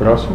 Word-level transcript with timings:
Próximo. 0.00 0.34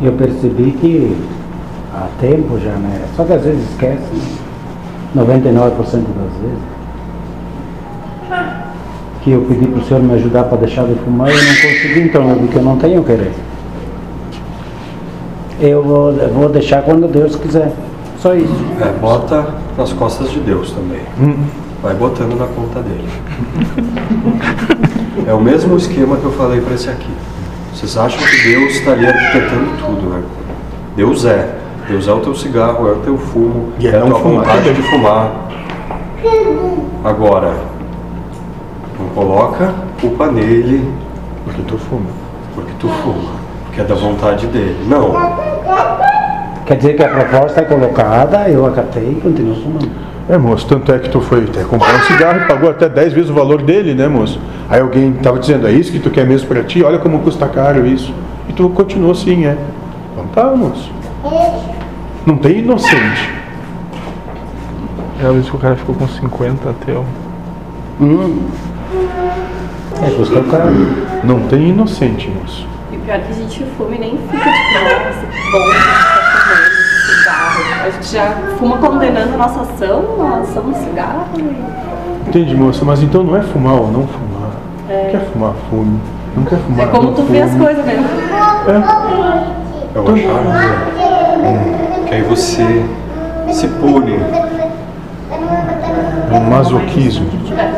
Eu 0.00 0.12
percebi 0.12 0.70
que 0.70 1.16
há 1.92 2.06
tempo 2.20 2.56
já, 2.60 2.70
né? 2.70 3.02
Só 3.16 3.24
que 3.24 3.32
às 3.32 3.42
vezes 3.42 3.68
esquece, 3.70 3.98
99% 5.16 5.74
das 5.80 6.32
vezes. 6.40 6.58
Que 9.24 9.32
eu 9.32 9.44
pedi 9.48 9.66
para 9.66 9.80
o 9.80 9.84
senhor 9.84 10.00
me 10.00 10.14
ajudar 10.14 10.44
para 10.44 10.58
deixar 10.58 10.86
de 10.86 10.94
fumar 10.94 11.28
e 11.28 11.32
eu 11.32 11.42
não 11.42 11.54
consegui, 11.54 12.00
então 12.02 12.30
eu 12.30 12.36
vi 12.36 12.46
que 12.46 12.56
eu 12.56 12.62
não 12.62 12.78
tenho 12.78 13.02
querer. 13.02 13.32
Eu 15.60 15.82
vou, 15.82 16.10
eu 16.12 16.28
vou 16.32 16.48
deixar 16.48 16.82
quando 16.82 17.06
Deus 17.06 17.36
quiser. 17.36 17.72
Só 18.18 18.34
isso. 18.34 18.52
É, 18.80 18.88
bota 18.98 19.46
nas 19.76 19.92
costas 19.92 20.30
de 20.30 20.40
Deus 20.40 20.72
também. 20.72 21.00
Vai 21.82 21.94
botando 21.94 22.38
na 22.38 22.46
conta 22.46 22.80
dele. 22.80 23.08
É 25.26 25.32
o 25.34 25.40
mesmo 25.40 25.76
esquema 25.76 26.16
que 26.16 26.24
eu 26.24 26.32
falei 26.32 26.60
para 26.60 26.74
esse 26.74 26.88
aqui. 26.88 27.10
Vocês 27.74 27.96
acham 27.96 28.18
que 28.18 28.42
Deus 28.48 28.72
estaria 28.74 29.08
arquitetando 29.08 29.70
tudo, 29.78 30.10
né? 30.10 30.22
Deus 30.96 31.24
é. 31.24 31.56
Deus 31.88 32.06
é 32.08 32.12
o 32.12 32.20
teu 32.20 32.34
cigarro, 32.34 32.88
é 32.88 32.92
o 32.92 32.96
teu 32.96 33.18
fumo, 33.18 33.72
E 33.78 33.86
é 33.88 33.90
é 33.90 33.96
a 33.96 34.00
tua 34.02 34.18
fumar 34.20 34.44
vontade 34.44 34.74
de 34.74 34.82
fumar. 34.82 35.32
Agora, 37.04 37.54
não 38.98 39.08
coloca 39.14 39.72
culpa 40.00 40.26
nele 40.30 40.88
Porque 41.44 41.62
tu 41.62 41.78
fuma. 41.78 42.10
porque 42.54 42.72
tu 42.78 42.88
fuma, 42.88 43.30
porque 43.66 43.80
é 43.80 43.84
da 43.84 43.94
vontade 43.94 44.46
dele. 44.48 44.76
Não. 44.88 45.49
Quer 46.66 46.76
dizer 46.76 46.96
que 46.96 47.02
a 47.02 47.08
proposta 47.08 47.60
é 47.60 47.64
colocada, 47.64 48.48
eu 48.48 48.64
acatei 48.64 49.10
e 49.10 49.20
continuo 49.20 49.56
fumando. 49.56 49.90
É, 50.28 50.38
moço, 50.38 50.64
tanto 50.68 50.92
é 50.92 50.98
que 51.00 51.08
tu 51.08 51.20
foi 51.20 51.42
até 51.42 51.64
comprar 51.64 51.96
um 51.96 52.02
cigarro 52.02 52.42
e 52.42 52.46
pagou 52.46 52.70
até 52.70 52.88
10 52.88 53.12
vezes 53.12 53.30
o 53.30 53.34
valor 53.34 53.60
dele, 53.62 53.94
né, 53.94 54.06
moço? 54.06 54.38
Aí 54.68 54.80
alguém 54.80 55.12
tava 55.14 55.40
dizendo, 55.40 55.66
é 55.66 55.72
isso 55.72 55.90
que 55.90 55.98
tu 55.98 56.08
quer 56.08 56.24
mesmo 56.24 56.46
pra 56.46 56.62
ti? 56.62 56.84
Olha 56.84 57.00
como 57.00 57.18
custa 57.18 57.48
caro 57.48 57.84
isso. 57.84 58.14
E 58.48 58.52
tu 58.52 58.68
continuou 58.68 59.10
assim, 59.10 59.46
é. 59.46 59.58
Então 60.12 60.26
tá, 60.28 60.54
moço. 60.54 60.92
Não 62.24 62.36
tem 62.36 62.58
inocente. 62.58 63.30
Ela 65.20 65.34
disse 65.34 65.50
que 65.50 65.56
o 65.56 65.58
cara 65.58 65.74
ficou 65.74 65.96
com 65.96 66.06
50 66.06 66.70
até 66.70 66.92
o. 66.92 67.04
Hum. 68.00 68.42
É, 70.06 70.10
custa 70.16 70.40
caro. 70.42 70.72
Não 71.24 71.40
tem 71.48 71.70
inocente, 71.70 72.30
moço. 72.30 72.64
Pior 73.04 73.16
é 73.16 73.18
que 73.20 73.32
a 73.32 73.34
gente 73.34 73.64
fuma 73.76 73.94
e 73.94 73.98
nem 73.98 74.18
fica 74.18 74.38
tipo, 74.38 74.78
nossa, 74.84 75.26
que 75.26 75.50
bom 75.52 75.58
que 75.64 75.70
a 75.70 75.80
gente 75.80 75.88
tá 75.88 76.00
fumando 76.40 76.70
cigarro. 77.06 77.60
A 77.84 77.90
gente 77.90 78.12
já 78.12 78.26
fuma 78.58 78.78
condenando 78.78 79.34
a 79.34 79.36
nossa 79.36 79.60
ação, 79.62 80.04
a 80.20 80.38
ação 80.40 80.62
do 80.64 80.74
cigarro. 80.76 81.24
e- 81.38 82.28
Entende, 82.28 82.54
moça? 82.54 82.84
Mas 82.84 83.02
então 83.02 83.22
não 83.24 83.36
é 83.36 83.42
fumar 83.42 83.74
ou 83.74 83.88
não 83.90 84.06
fumar. 84.06 84.50
Quer 84.88 85.20
fumar, 85.32 85.52
fume. 85.68 85.98
Não 86.36 86.44
quer 86.44 86.58
fumar, 86.58 86.86
É 86.86 86.90
como 86.90 87.02
não 87.08 87.14
tu 87.14 87.22
vê 87.22 87.40
as 87.42 87.50
fume. 87.50 87.64
coisas 87.64 87.84
mesmo. 87.84 88.04
Eu 89.94 90.02
achava 90.02 90.52
que 92.06 92.14
aí 92.14 92.22
você 92.22 92.84
se 93.52 93.66
pune. 93.68 94.20
É 96.32 96.34
um 96.36 96.50
masoquismo. 96.50 97.26
É, 97.58 97.70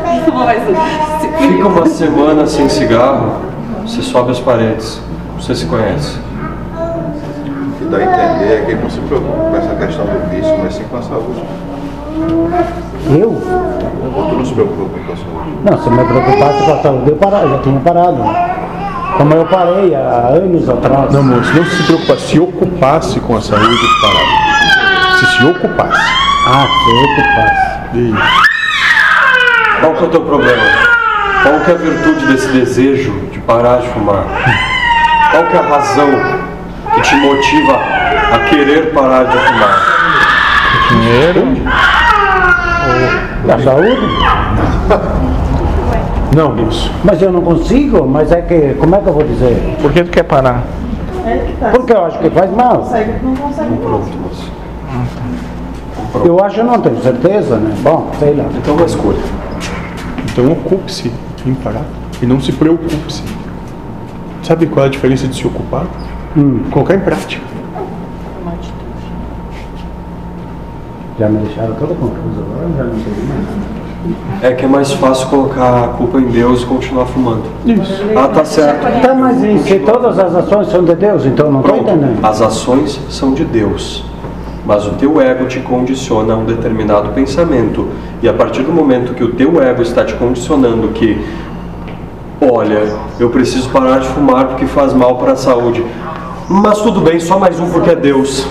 Fica 1.39 1.67
uma 1.67 1.85
semana 1.87 2.45
sem 2.45 2.69
cigarro, 2.69 3.41
você 3.85 4.01
sobe 4.03 4.31
as 4.31 4.39
paredes. 4.39 5.01
Você 5.43 5.55
se 5.55 5.65
conhece. 5.65 6.17
O 6.17 7.77
que 7.77 7.83
dá 7.91 7.97
a 7.97 8.01
entender 8.01 8.53
é 8.53 8.63
que 8.65 8.71
ele 8.71 8.81
não 8.81 8.89
se 8.89 8.97
preocupa 9.01 9.43
com 9.49 9.57
essa 9.57 9.75
questão 9.75 10.05
do 10.05 10.29
vício, 10.29 10.57
mas 10.63 10.73
sim 10.73 10.85
com 10.85 10.95
a 10.95 11.01
saúde. 11.01 11.43
Eu? 13.11 13.29
Ou 14.15 14.29
tu 14.29 14.35
não 14.35 14.45
se 14.45 14.53
preocupa 14.53 14.99
com 15.05 15.11
a 15.11 15.17
saúde? 15.17 15.51
Não, 15.65 15.77
se 15.77 15.85
eu 15.85 15.91
me 15.91 16.05
preocupasse 16.05 16.63
com 16.63 16.71
a 16.71 16.81
saúde, 16.81 17.09
eu, 17.09 17.15
parava, 17.17 17.43
eu 17.43 17.49
já 17.49 17.57
tinha 17.57 17.79
parado. 17.81 18.17
Como 19.17 19.33
eu 19.33 19.45
parei 19.47 19.93
há 19.93 20.27
anos 20.29 20.69
atrás. 20.69 21.11
Não, 21.11 21.23
moço, 21.23 21.53
não 21.53 21.65
se 21.65 21.83
preocupa. 21.83 22.15
Se 22.15 22.39
ocupasse 22.39 23.19
com 23.19 23.35
a 23.35 23.41
saúde, 23.41 23.77
parava. 24.01 25.17
Se 25.17 25.25
se 25.25 25.45
ocupasse. 25.45 26.13
Ah, 26.47 26.65
se 26.85 26.91
ocupasse. 27.03 27.97
E 27.97 28.13
Qual 29.81 29.93
que 29.93 30.03
é 30.03 30.07
o 30.07 30.09
teu 30.09 30.21
problema? 30.21 30.63
Qual 31.43 31.59
que 31.59 31.71
é 31.71 31.73
a 31.73 31.77
virtude 31.77 32.27
desse 32.27 32.47
desejo 32.47 33.11
de 33.29 33.39
parar 33.39 33.81
de 33.81 33.89
fumar? 33.89 34.23
Qual 35.33 35.47
que 35.47 35.55
é 35.55 35.59
a 35.59 35.63
razão 35.63 36.09
que 36.93 37.01
te 37.01 37.15
motiva 37.15 37.73
a 37.73 38.39
querer 38.47 38.93
parar 38.93 39.23
de 39.23 39.35
fumar? 39.35 39.79
Dinheiro? 40.89 41.47
Da 43.47 43.57
saúde? 43.57 44.07
Não, 46.35 46.55
moço. 46.55 46.91
Mas 47.03 47.19
eu 47.19 47.31
não 47.31 47.41
consigo, 47.41 48.05
mas 48.05 48.31
é 48.31 48.43
que, 48.43 48.75
como 48.75 48.95
é 48.95 48.99
que 48.99 49.07
eu 49.07 49.13
vou 49.13 49.23
dizer? 49.23 49.75
Por 49.81 49.91
que 49.91 50.03
tu 50.03 50.11
quer 50.11 50.21
parar? 50.21 50.61
Porque 51.71 51.93
eu 51.93 52.05
acho 52.05 52.19
que 52.19 52.29
faz 52.29 52.51
mal. 52.51 52.87
Pronto, 53.81 54.17
moço. 54.19 54.51
Eu 56.23 56.45
acho, 56.45 56.63
não 56.63 56.79
tenho 56.79 57.01
certeza, 57.01 57.55
né? 57.55 57.73
Bom, 57.79 58.11
sei 58.19 58.35
lá. 58.35 58.45
Então 58.55 58.75
uma 58.75 58.85
escolha. 58.85 59.23
Então 60.31 60.51
ocupe-se 60.51 61.11
em 61.43 61.55
parar. 61.55 61.85
E 62.21 62.25
não 62.27 62.39
se 62.39 62.51
preocupe-se. 62.51 63.23
Sabe 64.43 64.67
qual 64.67 64.85
é 64.85 64.89
a 64.89 64.91
diferença 64.91 65.27
de 65.27 65.35
se 65.35 65.47
ocupar? 65.47 65.85
Colocar 66.69 66.95
em 66.95 66.99
prática. 66.99 67.41
Já 71.19 71.29
me 71.29 71.39
deixaram 71.45 71.75
todo 71.75 71.95
confuso 71.95 72.41
agora, 72.41 72.69
já 72.77 72.83
não 72.83 72.95
sei 72.95 73.13
mais. 73.27 73.73
É 74.41 74.51
que 74.51 74.65
é 74.65 74.67
mais 74.67 74.91
fácil 74.91 75.27
colocar 75.27 75.83
a 75.85 75.87
culpa 75.89 76.19
em 76.19 76.25
Deus 76.25 76.63
e 76.63 76.65
continuar 76.65 77.05
fumando. 77.05 77.43
Isso. 77.65 78.03
Ah, 78.15 78.27
tá 78.27 78.43
certo. 78.43 78.81
Tá, 79.01 79.13
mas 79.13 79.41
e 79.41 79.59
se 79.59 79.79
todas 79.79 80.19
as 80.19 80.35
ações 80.35 80.67
são 80.67 80.83
de 80.83 80.93
Deus, 80.95 81.25
então 81.25 81.49
não 81.49 81.61
estou 81.61 81.77
entendendo. 81.77 82.19
As 82.21 82.41
ações 82.41 82.99
são 83.09 83.33
de 83.33 83.45
Deus, 83.45 84.03
mas 84.65 84.85
o 84.85 84.91
teu 84.95 85.21
ego 85.21 85.45
te 85.45 85.61
condiciona 85.61 86.33
a 86.33 86.37
um 86.37 86.43
determinado 86.43 87.11
pensamento. 87.11 87.87
E 88.21 88.27
a 88.27 88.33
partir 88.33 88.63
do 88.63 88.73
momento 88.73 89.13
que 89.13 89.23
o 89.23 89.33
teu 89.33 89.61
ego 89.61 89.81
está 89.81 90.03
te 90.03 90.15
condicionando 90.15 90.89
que, 90.89 91.23
olha, 92.51 92.87
eu 93.19 93.29
preciso 93.29 93.69
parar 93.69 93.99
de 93.99 94.07
fumar 94.07 94.47
porque 94.47 94.65
faz 94.65 94.93
mal 94.93 95.15
para 95.17 95.33
a 95.33 95.35
saúde. 95.35 95.83
Mas 96.49 96.79
tudo 96.79 97.01
bem, 97.01 97.19
só 97.19 97.39
mais 97.39 97.59
um 97.59 97.69
porque 97.69 97.89
é 97.89 97.95
Deus. 97.95 98.45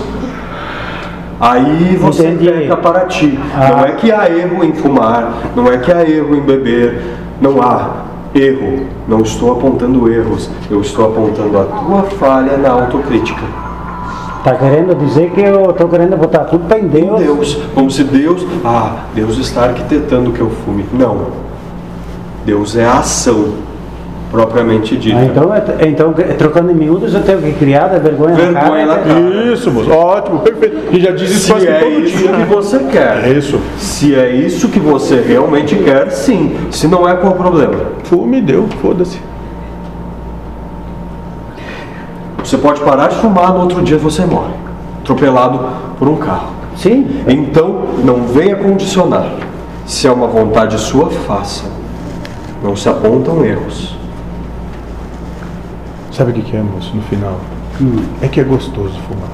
Aí 1.39 1.97
você 1.99 2.29
Entendi. 2.29 2.51
peca 2.51 2.77
para 2.77 3.01
ti. 3.01 3.37
Ah. 3.53 3.69
Não 3.69 3.85
é 3.85 3.91
que 3.93 4.11
há 4.11 4.29
erro 4.29 4.63
em 4.63 4.73
fumar, 4.73 5.33
não 5.55 5.67
é 5.67 5.77
que 5.77 5.91
há 5.91 6.07
erro 6.07 6.35
em 6.35 6.41
beber, 6.41 7.01
não 7.41 7.61
há 7.61 8.03
erro. 8.33 8.87
Não 9.07 9.19
estou 9.21 9.51
apontando 9.51 10.11
erros, 10.11 10.49
eu 10.71 10.81
estou 10.81 11.05
apontando 11.05 11.59
a 11.59 11.63
tua 11.65 12.03
falha 12.17 12.57
na 12.57 12.69
autocrítica. 12.69 13.41
Tá 14.43 14.55
querendo 14.55 14.95
dizer 14.95 15.31
que 15.31 15.41
eu 15.41 15.69
estou 15.69 15.87
querendo 15.87 16.17
botar 16.17 16.45
tudo 16.45 16.65
para 16.67 16.79
em 16.79 16.87
Deus. 16.87 17.19
Deus, 17.19 17.59
como 17.73 17.89
se 17.89 18.03
Deus, 18.03 18.45
ah, 18.65 19.03
Deus 19.13 19.37
está 19.37 19.65
arquitetando 19.65 20.31
que 20.31 20.41
eu 20.41 20.49
fume. 20.49 20.85
Não. 20.91 21.27
Deus 22.45 22.75
é 22.75 22.85
a 22.85 22.99
ação 22.99 23.53
propriamente 24.33 24.97
dita. 24.97 25.15
Ah, 25.19 25.25
então, 25.25 25.53
é- 25.53 25.87
então, 25.87 26.13
trocando 26.39 26.71
em 26.71 26.73
miúdos, 26.73 27.13
eu 27.13 27.21
tenho 27.21 27.39
que 27.39 27.53
criar 27.53 27.87
da 27.87 27.99
vergonha, 27.99 28.33
Vergonha 28.33 28.85
na 28.87 28.93
na 28.95 28.99
cara. 28.99 29.13
cara. 29.13 29.53
Isso, 29.53 29.69
moço. 29.71 29.91
Ótimo, 29.91 30.39
perfeito. 30.39 30.77
E 30.91 30.99
já 30.99 31.11
diz 31.11 31.29
isso 31.29 31.55
Se 31.59 31.67
é 31.67 31.79
todo 31.79 31.99
isso 31.99 32.17
dia. 32.17 32.31
que 32.33 32.43
você 32.45 32.77
É 32.77 32.79
quer. 32.79 33.27
isso. 33.37 33.59
Se 33.77 34.15
é 34.15 34.31
isso 34.35 34.69
que 34.69 34.79
você 34.79 35.21
realmente 35.21 35.75
quer, 35.75 36.09
sim. 36.09 36.55
Se 36.71 36.87
não 36.87 37.07
é, 37.07 37.15
qual 37.15 37.33
o 37.33 37.35
problema? 37.35 37.75
Fume, 38.05 38.41
deu, 38.41 38.67
foda-se. 38.81 39.19
Você 42.43 42.57
pode 42.57 42.81
parar 42.81 43.09
de 43.09 43.15
fumar, 43.17 43.53
no 43.53 43.61
outro 43.61 43.83
dia 43.83 43.97
você 43.99 44.25
morre. 44.25 44.53
Atropelado 45.03 45.59
por 45.99 46.09
um 46.09 46.15
carro. 46.15 46.53
Sim, 46.75 47.21
Então, 47.27 47.83
não 48.03 48.23
venha 48.23 48.55
condicionar. 48.55 49.27
Se 49.85 50.07
é 50.07 50.11
uma 50.11 50.25
vontade 50.25 50.75
sua, 50.79 51.11
faça. 51.11 51.65
Não 52.63 52.75
se 52.75 52.89
apontam 52.89 53.45
erros. 53.45 53.95
Sabe 56.13 56.29
o 56.31 56.33
que 56.35 56.41
que 56.43 56.55
é, 56.55 56.61
moço, 56.61 56.95
no 56.95 57.01
final? 57.03 57.39
É 58.21 58.27
que 58.27 58.39
é 58.39 58.43
gostoso 58.43 58.93
fumar. 59.07 59.29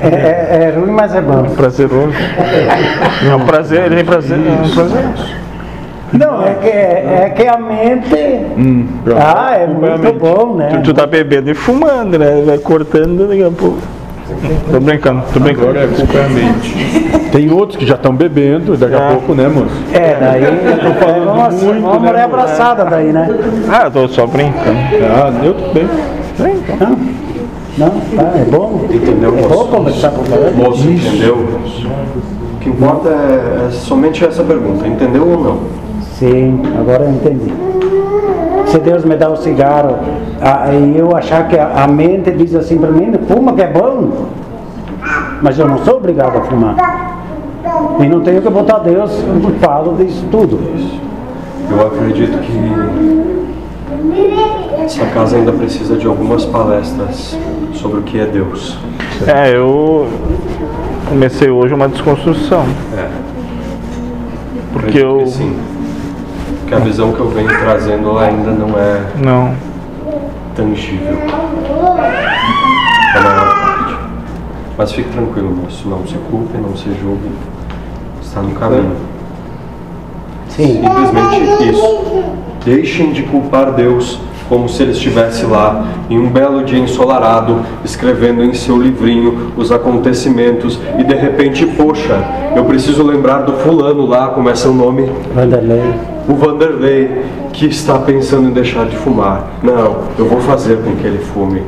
é, 0.00 0.08
é- 0.08 0.64
é 0.64 0.70
ruim, 0.70 0.90
mas 0.90 1.14
é 1.14 1.20
bom. 1.20 1.44
Prazeroso. 1.54 2.12
É 3.30 3.34
um 3.36 3.44
prazer, 3.44 3.84
ele 3.84 3.96
tem 3.96 4.04
prazer. 4.04 4.38
É 4.38 4.66
um 4.66 4.70
prazer. 4.70 5.04
Não, 6.12 6.42
é 6.42 6.54
que, 6.54 6.66
é 6.68 7.32
que 7.36 7.46
a 7.46 7.58
mente. 7.58 8.08
pronto. 9.04 9.20
ah, 9.22 9.54
é 9.54 9.66
muito 9.66 10.12
bom, 10.18 10.56
né? 10.56 10.68
Tu, 10.68 10.82
tu 10.82 10.94
tá 10.94 11.06
bebendo 11.06 11.50
e 11.50 11.54
fumando, 11.54 12.18
né? 12.18 12.42
Vai 12.44 12.58
cortando 12.58 13.28
daqui 13.28 13.44
a 13.44 13.50
pouco. 13.50 13.78
Tô 14.70 14.80
brincando, 14.80 15.22
tô 15.32 15.40
brincando. 15.40 15.68
Agora 15.70 15.84
é 15.84 15.88
culpa 15.88 16.18
é. 16.18 17.30
Tem 17.30 17.52
outros 17.52 17.76
que 17.78 17.86
já 17.86 17.94
estão 17.94 18.14
bebendo, 18.14 18.76
daqui 18.76 18.94
a 18.94 18.98
É. 18.98 19.10
pouco, 19.12 19.34
né, 19.34 19.48
moço? 19.48 19.70
É, 19.92 20.16
daí. 20.20 20.42
tô 20.78 21.04
falando 21.04 21.22
é, 21.22 21.24
vamos, 21.24 21.62
muito, 21.62 21.74
né, 21.74 21.80
morrer 21.98 22.08
amor? 22.22 22.40
abraçada 22.40 22.84
daí, 22.84 23.12
né? 23.12 23.28
Ah, 23.68 23.84
eu 23.84 23.90
tô 23.90 24.08
só 24.08 24.26
brincando. 24.26 24.78
Ah, 25.14 25.32
eu 25.44 25.54
também. 25.54 25.88
Brincando. 26.38 26.98
Não, 27.78 27.88
tá, 27.90 28.32
é 28.36 28.44
bom. 28.50 28.84
Entendeu, 28.90 29.38
É 29.38 29.42
bom 29.42 29.48
moço? 29.48 29.64
conversar 29.68 30.10
com 30.10 30.22
o. 30.22 30.56
Moço, 30.56 30.88
entendeu? 30.90 31.36
O 31.36 32.58
que 32.60 32.68
importa 32.68 33.08
é, 33.08 33.68
é 33.68 33.70
somente 33.70 34.24
essa 34.24 34.42
pergunta, 34.42 34.86
entendeu 34.86 35.26
ou 35.26 35.42
não? 35.42 35.58
Sim, 36.18 36.60
agora 36.78 37.04
eu 37.04 37.10
entendi. 37.10 37.52
Se 38.70 38.78
Deus 38.78 39.04
me 39.04 39.16
dá 39.16 39.28
o 39.28 39.36
cigarro 39.36 39.98
e 40.72 40.96
eu 40.96 41.16
achar 41.16 41.48
que 41.48 41.58
a, 41.58 41.88
mente 41.88 42.30
diz 42.30 42.54
assim 42.54 42.78
para 42.78 42.90
mim, 42.90 43.12
fuma 43.26 43.52
que 43.52 43.62
é 43.62 43.66
bom, 43.66 44.26
mas 45.42 45.58
eu 45.58 45.66
não 45.66 45.78
sou 45.78 45.96
obrigado 45.96 46.36
a 46.38 46.40
fumar. 46.42 46.76
E 47.98 48.06
não 48.06 48.20
tenho 48.20 48.40
que 48.40 48.48
botar 48.48 48.78
Deus 48.78 49.10
culpado 49.42 49.94
disso 49.96 50.24
tudo. 50.30 50.60
Eu 51.68 51.86
acredito 51.86 52.38
que 52.38 52.50
essa 54.84 55.04
casa 55.06 55.36
ainda 55.36 55.52
precisa 55.52 55.96
de 55.96 56.06
algumas 56.06 56.44
palestras 56.44 57.36
sobre 57.74 57.98
o 57.98 58.02
que 58.02 58.20
é 58.20 58.26
Deus. 58.26 58.78
É, 59.26 59.56
eu 59.56 60.06
comecei 61.08 61.50
hoje 61.50 61.74
uma 61.74 61.88
desconstrução. 61.88 62.64
É. 62.96 63.08
Porque 64.72 64.98
Acredito 64.98 65.06
eu. 65.06 65.18
que 65.24 65.30
sim. 65.30 65.56
Que 66.70 66.76
a 66.76 66.78
visão 66.78 67.10
que 67.10 67.18
eu 67.18 67.28
venho 67.28 67.48
trazendo 67.48 68.10
ela 68.10 68.26
ainda 68.26 68.52
não 68.52 68.78
é 68.78 69.00
Não. 69.20 69.52
tangível. 70.54 71.16
Da 73.12 73.20
maior 73.20 73.60
parte. 73.60 73.96
Mas 74.78 74.92
fique 74.92 75.08
tranquilo, 75.10 75.50
moço. 75.50 75.88
Não 75.88 76.06
se 76.06 76.14
culpe, 76.30 76.56
não 76.58 76.76
se 76.76 76.84
julgue. 77.02 77.28
Está 78.22 78.40
no 78.40 78.52
caminho. 78.52 78.92
Sim, 80.48 80.80
Simplesmente 80.80 81.70
isso. 81.70 82.22
Deixem 82.64 83.10
de 83.10 83.24
culpar 83.24 83.72
Deus 83.72 84.20
como 84.48 84.68
se 84.68 84.84
ele 84.84 84.92
estivesse 84.92 85.46
lá 85.46 85.86
em 86.08 86.20
um 86.20 86.28
belo 86.28 86.62
dia 86.62 86.78
ensolarado, 86.78 87.62
escrevendo 87.84 88.44
em 88.44 88.54
seu 88.54 88.80
livrinho 88.80 89.52
os 89.56 89.72
acontecimentos 89.72 90.78
e 90.96 91.02
de 91.02 91.14
repente, 91.16 91.66
poxa, 91.66 92.24
eu 92.54 92.64
preciso 92.64 93.02
lembrar 93.02 93.38
do 93.38 93.54
fulano 93.54 94.06
lá, 94.06 94.28
como 94.28 94.48
é 94.48 94.54
seu 94.54 94.72
nome? 94.72 95.10
Vanderlei. 95.34 95.82
O 96.28 96.34
Vanderlei, 96.34 97.24
que 97.52 97.66
está 97.66 97.98
pensando 97.98 98.48
em 98.48 98.52
deixar 98.52 98.86
de 98.86 98.96
fumar. 98.96 99.50
Não, 99.62 100.04
eu 100.18 100.26
vou 100.26 100.40
fazer 100.40 100.78
com 100.82 100.94
que 100.96 101.06
ele 101.06 101.18
fume. 101.18 101.62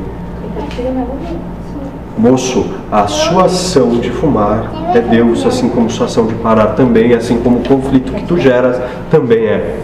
Moço, 2.17 2.65
a 2.91 3.07
sua 3.07 3.45
ação 3.45 3.97
de 3.97 4.09
fumar 4.11 4.71
é 4.95 5.01
Deus, 5.01 5.45
assim 5.45 5.67
como 5.67 5.89
sua 5.89 6.05
ação 6.05 6.27
de 6.27 6.35
parar 6.35 6.67
também, 6.67 7.13
assim 7.13 7.39
como 7.39 7.59
o 7.59 7.63
conflito 7.63 8.13
que 8.13 8.25
tu 8.25 8.37
geras 8.37 8.79
também 9.09 9.45
é. 9.45 9.79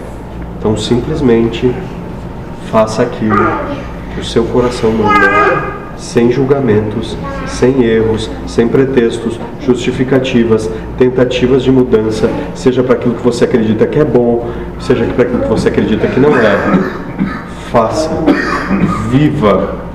Então 0.58 0.78
simplesmente 0.78 1.74
faça 2.72 3.02
aquilo 3.02 3.48
que 4.14 4.22
o 4.22 4.24
seu 4.24 4.44
coração 4.46 4.92
manda, 4.92 5.79
sem 6.00 6.32
julgamentos, 6.32 7.16
sem 7.46 7.84
erros, 7.84 8.30
sem 8.48 8.68
pretextos, 8.68 9.40
justificativas, 9.60 10.70
tentativas 10.98 11.62
de 11.62 11.72
mudança, 11.72 12.30
seja 12.56 12.82
para 12.82 12.96
aquilo 12.96 13.16
que 13.16 13.24
você 13.24 13.44
acredita 13.44 13.86
que 13.86 14.00
é 14.00 14.06
bom, 14.06 14.50
seja 14.80 15.06
para 15.06 15.26
aquilo 15.26 15.44
que 15.44 15.50
você 15.50 15.68
acredita 15.68 16.08
que 16.08 16.20
não 16.20 16.36
é. 16.36 16.58
Faça, 17.72 18.10
viva 19.12 19.90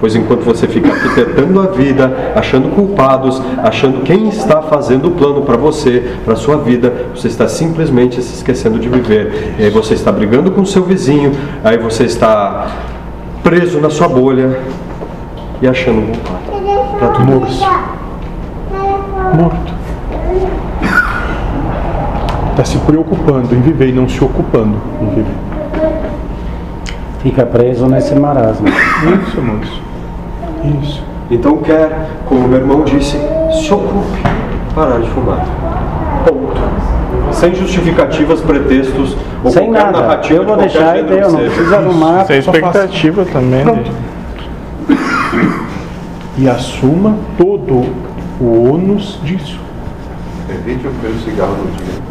Pois 0.00 0.14
enquanto 0.14 0.44
você 0.44 0.68
fica 0.68 0.92
arquitetando 0.92 1.60
a 1.60 1.66
vida, 1.66 2.32
achando 2.34 2.68
culpados, 2.74 3.42
achando 3.58 4.02
quem 4.02 4.28
está 4.28 4.62
fazendo 4.62 5.08
o 5.08 5.10
plano 5.10 5.42
para 5.42 5.56
você, 5.56 6.12
para 6.24 6.36
sua 6.36 6.56
vida, 6.56 6.92
você 7.14 7.26
está 7.26 7.48
simplesmente 7.48 8.22
se 8.22 8.36
esquecendo 8.36 8.78
de 8.78 8.88
viver. 8.88 9.54
E 9.58 9.64
aí 9.64 9.70
você 9.70 9.94
está 9.94 10.12
brigando 10.12 10.52
com 10.52 10.64
seu 10.64 10.84
vizinho, 10.84 11.32
aí 11.64 11.76
você 11.78 12.04
está 12.04 12.70
preso 13.42 13.80
na 13.80 13.90
sua 13.90 14.08
bolha 14.08 14.60
e 15.60 15.68
achando 15.68 16.00
um 16.00 16.06
culpado 16.06 16.38
para 16.98 17.08
tudo 17.08 17.46
isso. 17.46 17.66
Morto. 19.34 19.78
Está 22.50 22.64
se 22.64 22.78
preocupando 22.78 23.54
em 23.54 23.60
viver 23.60 23.88
e 23.88 23.92
não 23.92 24.08
se 24.08 24.22
ocupando 24.22 24.76
em 25.00 25.08
viver. 25.10 25.34
Fica 27.20 27.46
preso 27.46 27.86
nesse 27.86 28.14
marasmo. 28.14 28.68
Isso, 28.68 29.40
moço. 29.40 29.82
Isso. 30.82 31.02
Então 31.30 31.58
quer, 31.58 32.08
como 32.26 32.48
meu 32.48 32.58
irmão 32.58 32.84
disse, 32.84 33.18
se 33.52 33.72
ocupe 33.72 34.22
parar 34.74 35.00
de 35.00 35.10
fumar. 35.10 35.44
Ponto. 36.24 36.60
Sem 37.32 37.54
justificativas, 37.54 38.40
pretextos 38.40 39.16
ou 39.44 39.50
Sem 39.50 39.66
qualquer 39.66 39.84
nada. 39.84 40.00
narrativa 40.00 40.42
Eu 40.42 40.46
vou 40.46 40.56
de 40.56 40.62
deixar 40.62 40.98
e 40.98 41.02
deu, 41.02 41.26
que 41.26 41.32
não 41.32 41.38
precisa 41.38 41.76
arrumar. 41.76 42.24
Sem 42.24 42.38
expectativa 42.38 43.24
também. 43.24 43.62
Pronto. 43.62 43.90
E 46.36 46.48
assuma 46.48 47.16
todo 47.36 47.84
o 48.40 48.72
ônus 48.72 49.18
disso. 49.24 49.58
Evite 50.48 50.86
o 50.86 50.90
primeiro 50.90 51.18
cigarro 51.24 51.54
do 51.54 51.76
dia. 51.76 52.02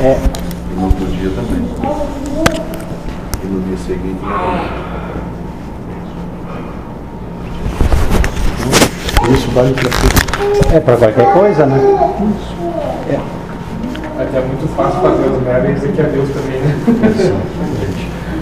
É, 0.00 0.16
E 0.70 0.74
no 0.74 0.84
outro 0.86 1.04
dia 1.06 1.30
também. 1.30 1.68
E 3.42 3.46
no 3.46 3.60
dia 3.62 3.76
seguinte 3.76 4.20
também. 4.20 4.92
Isso 9.34 9.50
vale 9.50 9.74
para 9.74 9.90
tudo. 9.90 10.74
é 10.74 10.80
para 10.80 10.96
qualquer 10.96 11.32
coisa, 11.32 11.66
né? 11.66 11.78
Até 14.18 14.38
é 14.38 14.40
muito 14.42 14.68
fácil 14.76 15.00
fazer 15.00 15.24
as 15.24 15.42
merdas 15.42 15.70
e 15.70 15.74
dizer 15.74 15.92
que 15.92 16.00
é 16.00 16.04
Deus 16.04 16.28
também, 16.30 16.60
né? 16.60 16.76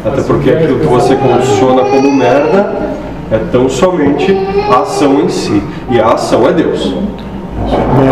Até 0.04 0.22
porque 0.22 0.50
aquilo 0.50 0.78
que 0.80 0.86
você 0.86 1.16
condiciona 1.16 1.82
como 1.82 2.12
merda 2.12 2.89
é 3.30 3.38
tão 3.52 3.68
somente 3.68 4.36
a 4.70 4.80
ação 4.80 5.20
em 5.20 5.28
si. 5.28 5.62
E 5.90 6.00
a 6.00 6.08
ação 6.08 6.48
é 6.48 6.52
Deus. 6.52 6.94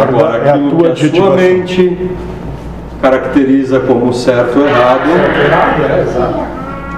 Agora, 0.03 0.38
é 0.38 0.50
a 0.50 0.55
aquilo 0.55 0.70
tua 0.70 0.91
que 0.93 1.06
a 1.06 1.15
sua 1.15 1.35
mente 1.35 2.11
caracteriza 3.00 3.81
como 3.81 4.12
certo 4.12 4.59
ou 4.59 4.67
errado, 4.67 5.09
é, 5.09 6.05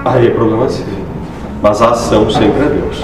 aí 0.05 0.27
é 0.27 0.29
problema 0.31 0.67
seu. 0.69 0.85
Mas 1.61 1.81
a 1.81 1.91
ação 1.91 2.29
sempre 2.29 2.63
é 2.63 2.69
Deus. 2.69 3.03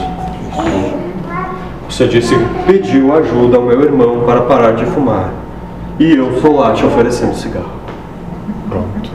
Você 1.90 2.08
disse 2.08 2.36
que 2.36 2.64
pediu 2.66 3.16
ajuda 3.16 3.58
ao 3.58 3.64
meu 3.64 3.82
irmão 3.82 4.24
para 4.26 4.42
parar 4.42 4.72
de 4.72 4.86
fumar. 4.86 5.32
E 6.00 6.16
eu 6.16 6.36
estou 6.36 6.58
lá 6.58 6.74
te 6.74 6.86
oferecendo 6.86 7.34
cigarro. 7.34 7.72
Pronto. 8.70 9.10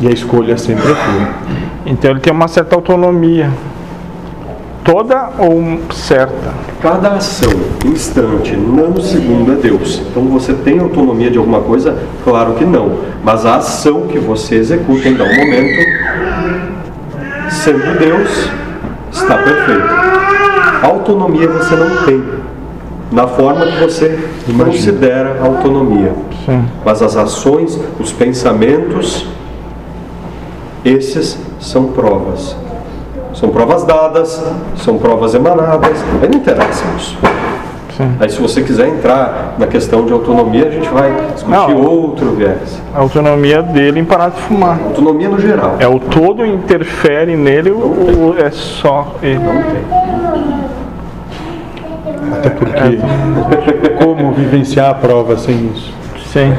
E 0.00 0.06
a 0.06 0.10
escolha 0.10 0.56
sempre 0.56 0.90
é 0.90 0.94
tua. 0.94 1.28
Então 1.86 2.10
ele 2.10 2.20
tem 2.20 2.32
uma 2.32 2.48
certa 2.48 2.76
autonomia. 2.76 3.50
Toda 4.84 5.30
ou 5.38 5.80
certa? 5.92 6.54
Cada 6.80 7.10
ação, 7.10 7.52
instante, 7.84 8.56
nanosegundo 8.56 9.52
é 9.52 9.56
Deus. 9.56 10.00
Então 10.10 10.24
você 10.24 10.54
tem 10.54 10.78
autonomia 10.78 11.30
de 11.30 11.36
alguma 11.36 11.60
coisa? 11.60 11.96
Claro 12.24 12.54
que 12.54 12.64
não. 12.64 12.98
Mas 13.22 13.44
a 13.44 13.56
ação 13.56 14.06
que 14.06 14.18
você 14.18 14.56
executa 14.56 15.08
em 15.08 15.14
dado 15.14 15.34
momento, 15.34 15.86
sendo 17.50 17.98
Deus, 17.98 18.50
está 19.12 19.36
perfeita. 19.36 20.00
Autonomia 20.82 21.48
você 21.48 21.76
não 21.76 22.04
tem. 22.04 22.24
Na 23.12 23.26
forma 23.26 23.66
que 23.66 23.80
você 23.80 24.18
considera 24.56 25.40
autonomia. 25.42 26.14
Sim. 26.46 26.64
Mas 26.84 27.02
as 27.02 27.16
ações, 27.16 27.78
os 27.98 28.12
pensamentos, 28.12 29.26
esses 30.84 31.38
são 31.58 31.88
provas. 31.88 32.56
São 33.40 33.48
provas 33.48 33.84
dadas, 33.84 34.44
são 34.76 34.98
provas 34.98 35.32
emanadas, 35.34 35.96
aí 36.22 36.28
não 36.28 36.38
interessa 36.38 36.84
isso. 36.98 37.16
Sim. 37.96 38.12
Aí 38.20 38.28
se 38.28 38.38
você 38.38 38.60
quiser 38.62 38.86
entrar 38.88 39.54
na 39.56 39.66
questão 39.66 40.04
de 40.04 40.12
autonomia, 40.12 40.68
a 40.68 40.70
gente 40.70 40.90
vai 40.90 41.10
discutir 41.32 41.50
Não. 41.50 41.74
outro 41.86 42.32
viés. 42.32 42.78
A 42.94 43.00
autonomia 43.00 43.62
dele 43.62 43.98
em 43.98 44.04
parar 44.04 44.28
de 44.28 44.42
fumar. 44.42 44.78
Autonomia 44.84 45.30
no 45.30 45.40
geral. 45.40 45.76
É 45.78 45.88
o 45.88 45.98
todo 45.98 46.44
interfere 46.44 47.34
nele 47.34 47.70
ou 47.70 47.80
ou 47.80 48.38
é 48.38 48.50
só 48.50 49.14
ele? 49.22 49.38
Não 49.38 49.54
tem. 49.54 49.84
Até 52.34 52.50
porque 52.50 53.88
como 54.04 54.32
vivenciar 54.32 54.90
a 54.90 54.94
prova 54.94 55.38
sem 55.38 55.70
isso? 55.74 55.90
Sim. 56.30 56.52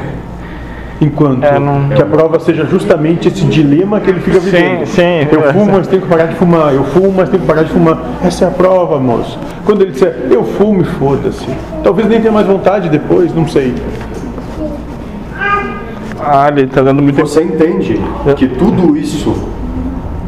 Enquanto 1.03 1.43
É, 1.43 1.57
não- 1.59 1.89
que 1.89 1.99
a 2.01 2.05
prova 2.05 2.39
seja 2.39 2.63
justamente 2.65 3.27
esse 3.27 3.43
dilema 3.45 3.99
que 3.99 4.11
ele 4.11 4.19
fica 4.19 4.39
vivendo. 4.39 4.85
sim, 4.85 5.27
Eu 5.31 5.39
é, 5.45 5.51
fumo, 5.51 5.65
sim. 5.65 5.71
mas 5.73 5.87
tenho 5.87 6.01
que 6.03 6.07
parar 6.07 6.25
de 6.27 6.35
fumar. 6.35 6.73
Eu 6.75 6.83
fumo, 6.83 7.11
mas 7.17 7.27
tenho 7.27 7.41
que 7.41 7.47
parar 7.47 7.63
de 7.63 7.71
fumar. 7.71 7.97
Essa 8.23 8.45
é 8.45 8.47
a 8.47 8.51
prova, 8.51 8.99
moço. 8.99 9.39
Quando 9.65 9.81
ele 9.81 9.91
disser, 9.93 10.15
eu 10.29 10.43
fumo 10.43 10.81
e 10.81 10.85
foda-se. 10.85 11.47
Talvez 11.83 12.07
nem 12.07 12.21
tenha 12.21 12.31
mais 12.31 12.45
vontade 12.45 12.87
depois, 12.87 13.33
não 13.33 13.47
sei. 13.47 13.73
Ah, 16.23 16.49
ele 16.49 16.67
tá 16.67 16.81
dando 16.83 17.01
muito. 17.01 17.19
Você 17.19 17.41
entende 17.43 17.99
que 18.37 18.47
tudo 18.47 18.95
isso 18.95 19.33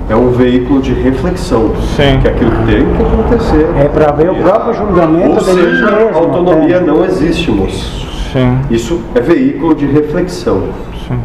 é 0.10 0.16
um 0.16 0.32
veículo 0.32 0.82
de 0.82 0.92
reflexão. 0.94 1.72
Sim. 1.96 2.20
Que 2.20 2.28
é 2.30 2.32
aquilo 2.32 2.50
que 2.52 2.66
tem 2.66 2.86
que 2.86 3.04
acontecer. 3.04 3.70
É 3.80 3.84
para 3.90 4.12
ver 4.14 4.32
o 4.32 4.36
próprio 4.36 4.74
julgamento 4.74 5.34
Ou 5.36 5.40
seja, 5.42 5.92
mesmo. 5.92 6.18
autonomia 6.18 6.78
até. 6.78 6.86
não 6.88 7.06
existe, 7.06 7.52
moço. 7.52 8.12
Sim, 8.34 8.58
Isso 8.72 9.00
é 9.16 9.22
veículo 9.22 9.74
de 9.76 9.86
reflexão. 9.86 10.64
sim. 11.08 11.20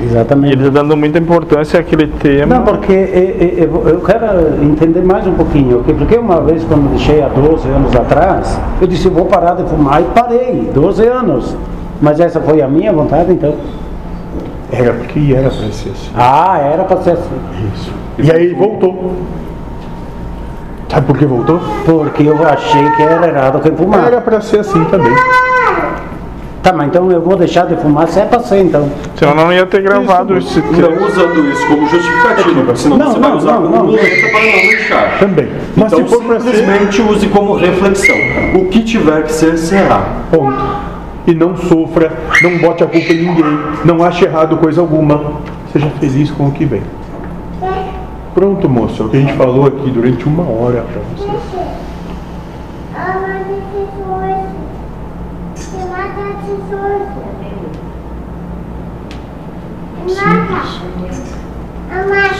E 0.00 0.04
Exatamente. 0.04 0.52
ele 0.54 0.68
está 0.68 0.80
dando 0.80 0.96
muita 0.96 1.18
importância 1.18 1.80
àquele 1.80 2.06
tema. 2.06 2.54
Não, 2.54 2.62
porque 2.64 2.92
eu, 2.92 3.64
eu- 3.64 3.88
eu 3.88 4.00
quero 4.00 4.26
entender 4.62 5.02
mais 5.02 5.26
um 5.26 5.32
pouquinho. 5.34 5.82
Porque 5.82 6.16
uma 6.16 6.40
vez, 6.40 6.62
quando 6.62 6.88
deixei 6.90 7.20
há 7.20 7.26
12 7.26 7.66
anos 7.68 7.96
atrás, 7.96 8.60
eu 8.80 8.86
disse, 8.86 9.06
eu 9.06 9.12
vou 9.12 9.24
parar 9.26 9.56
de 9.56 9.64
fumar 9.64 10.00
e 10.00 10.04
parei, 10.04 10.70
12 10.72 11.04
anos. 11.04 11.56
Mas 12.00 12.20
essa 12.20 12.40
foi 12.40 12.62
a 12.62 12.68
minha 12.68 12.92
vontade, 12.92 13.32
então. 13.32 13.54
Era 14.70 14.92
porque 14.92 15.32
era 15.34 15.50
para 15.50 15.72
ser 15.72 15.90
assim. 15.90 16.10
Ah, 16.14 16.58
era 16.60 16.84
para 16.84 16.96
ser 17.02 17.10
assim. 17.10 17.38
Isso. 17.74 17.92
E 18.18 18.30
aí 18.30 18.52
voltou. 18.54 19.14
Sabe 20.88 21.06
por 21.06 21.18
que 21.18 21.26
voltou? 21.26 21.60
Porque 21.84 22.22
eu 22.22 22.36
achei 22.46 22.88
que 22.92 23.02
era 23.02 23.26
errado 23.26 23.60
quem 23.60 23.72
fumar. 23.74 24.06
Era 24.06 24.20
para 24.20 24.40
ser 24.40 24.60
assim 24.60 24.84
também. 24.84 25.12
Tá, 26.62 26.72
mas 26.72 26.88
então 26.88 27.10
eu 27.10 27.20
vou 27.20 27.36
deixar 27.36 27.66
de 27.66 27.76
fumar 27.76 28.08
se 28.08 28.18
é 28.18 28.24
para 28.24 28.40
ser, 28.40 28.62
então. 28.62 28.90
Senão 29.16 29.34
não 29.34 29.52
ia 29.52 29.64
ter 29.64 29.80
gravado 29.80 30.36
esse 30.36 30.60
Não 30.60 31.06
usando 31.06 31.50
isso 31.50 31.66
como 31.68 31.86
justificativa, 31.86 32.76
senão 32.76 32.98
Não, 32.98 33.12
você 33.12 33.20
vai 33.20 33.30
não, 33.30 33.36
usar 33.36 33.52
não, 33.52 33.62
como 33.62 33.76
não. 33.76 33.84
muleta 33.84 34.28
para 34.30 34.40
não 34.40 34.68
deixar. 34.68 35.18
Também. 35.18 35.48
Mas 35.76 35.92
então 35.92 36.08
se 36.08 36.14
for 36.14 36.24
para 36.24 36.40
ser, 36.40 36.56
simplesmente 36.56 37.02
use 37.02 37.28
como 37.28 37.54
reflexão. 37.54 38.16
O 38.56 38.66
que 38.66 38.82
tiver 38.82 39.22
que 39.22 39.32
ser, 39.32 39.56
será. 39.56 40.02
ponto. 40.30 40.58
E 41.26 41.34
não 41.34 41.56
sofra, 41.56 42.12
não 42.42 42.58
bote 42.58 42.82
a 42.82 42.86
culpa 42.86 43.12
em 43.12 43.26
ninguém, 43.26 43.58
não 43.84 44.02
ache 44.02 44.24
errado 44.24 44.56
coisa 44.56 44.80
alguma. 44.80 45.34
Seja 45.72 45.90
feliz 46.00 46.30
com 46.30 46.48
o 46.48 46.52
que 46.52 46.64
vem. 46.64 46.82
Pronto, 48.34 48.68
moço, 48.68 49.02
é 49.02 49.06
o 49.06 49.08
que 49.08 49.16
a 49.16 49.20
gente 49.20 49.34
falou 49.34 49.66
aqui 49.66 49.90
durante 49.90 50.26
uma 50.26 50.44
hora 50.44 50.84
para 50.92 51.02
você. 51.16 51.38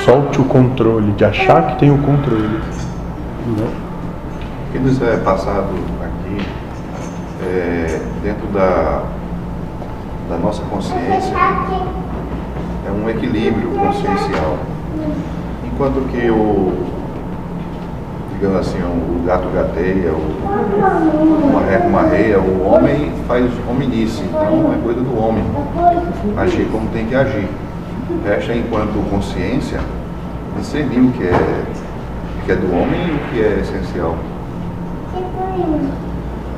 Solte 0.05 0.41
o 0.41 0.45
controle, 0.45 1.13
de 1.13 1.25
achar 1.25 1.67
que 1.67 1.79
tem 1.81 1.91
o 1.91 1.99
controle. 1.99 2.61
O 3.47 4.73
que 4.73 4.79
nos 4.79 5.01
é 5.03 5.17
passado 5.19 5.69
aqui, 6.03 6.47
é, 7.43 8.01
dentro 8.23 8.47
da, 8.49 9.03
da 10.29 10.37
nossa 10.39 10.63
consciência, 10.63 11.35
é 12.87 12.91
um 12.91 13.09
equilíbrio 13.09 13.71
consciencial. 13.71 14.59
Enquanto 15.65 16.09
que 16.11 16.31
o, 16.31 16.73
digamos 18.39 18.59
assim, 18.61 18.79
o 18.79 19.25
gato 19.27 19.49
gateia, 19.53 20.13
o 20.13 21.51
marreco 21.53 21.91
marreia, 21.91 22.39
o 22.39 22.65
homem 22.65 23.13
faz 23.27 23.51
hominice, 23.69 24.23
então 24.23 24.73
é 24.73 24.79
coisa 24.83 25.01
do 25.01 25.19
homem, 25.19 25.43
agir 26.37 26.67
como 26.71 26.89
tem 26.91 27.07
que 27.07 27.17
agir. 27.17 27.49
Resta 28.25 28.55
enquanto 28.55 29.11
consciência 29.11 29.81
discernir 30.57 31.01
o 31.01 31.13
que 31.13 31.25
é, 31.25 31.65
o 32.41 32.45
que 32.47 32.53
é 32.53 32.57
do 32.57 32.73
homem 32.73 33.09
e 33.09 33.13
o 33.13 33.19
que 33.31 33.43
é 33.43 33.61
essencial. 33.61 34.17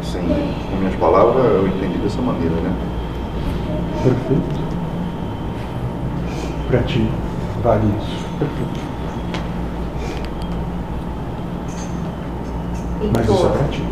Assim, 0.00 0.54
com 0.70 0.76
minhas 0.76 0.94
palavras, 0.96 1.44
eu 1.44 1.66
entendi 1.66 1.98
dessa 1.98 2.20
maneira, 2.20 2.54
né? 2.56 2.72
Perfeito. 4.02 4.60
Para 6.68 6.82
ti, 6.82 7.10
vale 7.62 7.86
isso. 7.98 8.26
Perfeito. 8.38 8.89
Mas 13.12 13.24
isso 13.24 13.46
é 13.46 13.50
para 13.50 13.68
ti. 13.68 13.82